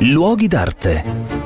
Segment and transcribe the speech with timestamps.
[0.00, 1.37] Luoghi d'arte.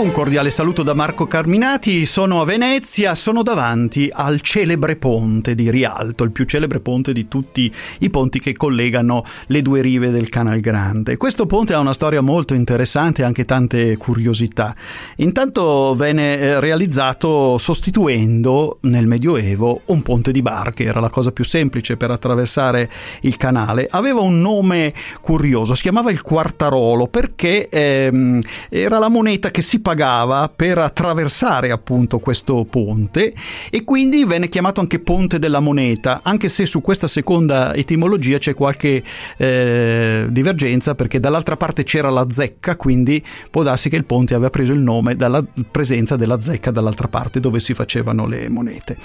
[0.00, 5.70] Un cordiale saluto da Marco Carminati, sono a Venezia, sono davanti al celebre ponte di
[5.70, 10.30] Rialto, il più celebre ponte di tutti i ponti che collegano le due rive del
[10.30, 11.18] Canal Grande.
[11.18, 14.74] Questo ponte ha una storia molto interessante e anche tante curiosità.
[15.16, 21.44] Intanto venne eh, realizzato sostituendo nel Medioevo un ponte di barche, era la cosa più
[21.44, 22.88] semplice per attraversare
[23.20, 23.86] il canale.
[23.90, 28.40] Aveva un nome curioso, si chiamava il Quartarolo perché ehm,
[28.70, 33.34] era la moneta che si pagava pagava per attraversare appunto questo ponte
[33.70, 38.54] e quindi venne chiamato anche ponte della moneta, anche se su questa seconda etimologia c'è
[38.54, 39.02] qualche
[39.36, 44.50] eh, divergenza perché dall'altra parte c'era la zecca, quindi può darsi che il ponte aveva
[44.50, 48.96] preso il nome dalla presenza della zecca dall'altra parte dove si facevano le monete.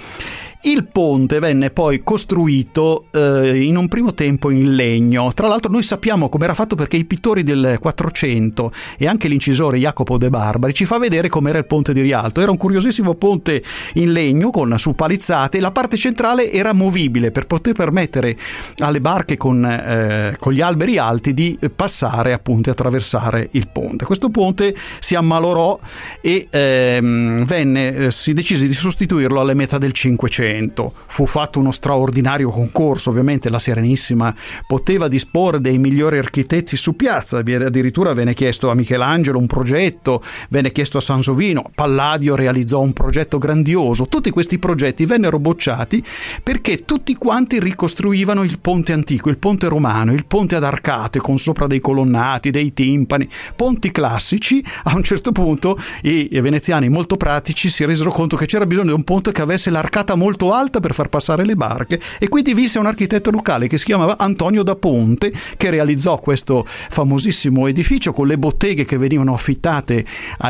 [0.66, 5.32] Il ponte venne poi costruito eh, in un primo tempo in legno.
[5.32, 9.78] Tra l'altro noi sappiamo come era fatto perché i pittori del 400 e anche l'incisore
[9.78, 12.42] Jacopo de Barbari ci fa vedere com'era il ponte di Rialto.
[12.42, 15.60] Era un curiosissimo ponte in legno con su palizzate.
[15.60, 18.38] La parte centrale era movibile per poter permettere
[18.78, 24.06] alle barche con, eh, con gli alberi alti di passare appunto e attraversare il ponte.
[24.06, 25.80] Questo ponte si ammalorò
[26.22, 31.60] e ehm, venne, eh, si decise di sostituirlo alle metà del 500 momento fu fatto
[31.60, 34.34] uno straordinario concorso, ovviamente la Serenissima
[34.68, 40.65] poteva disporre dei migliori architetti su piazza, addirittura venne chiesto a Michelangelo un progetto, venne
[40.72, 46.04] chiesto a Sansovino, Palladio realizzò un progetto grandioso, tutti questi progetti vennero bocciati
[46.44, 51.38] perché tutti quanti ricostruivano il ponte antico, il ponte romano, il ponte ad arcate con
[51.38, 57.70] sopra dei colonnati, dei timpani, ponti classici, a un certo punto i veneziani molto pratici
[57.70, 60.94] si resero conto che c'era bisogno di un ponte che avesse l'arcata molto alta per
[60.94, 64.76] far passare le barche e quindi visse un architetto locale che si chiamava Antonio da
[64.76, 70.06] Ponte che realizzò questo famosissimo edificio con le botteghe che venivano affittate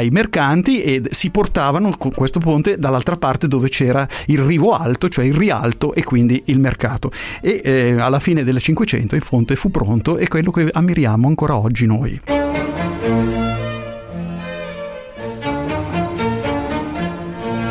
[0.06, 5.10] ai mercanti e si portavano con questo ponte dall'altra parte dove c'era il rivo alto,
[5.10, 7.12] cioè il rialto e quindi il mercato.
[7.42, 11.58] E eh, alla fine del 500 il ponte fu pronto e quello che ammiriamo ancora
[11.58, 12.45] oggi noi.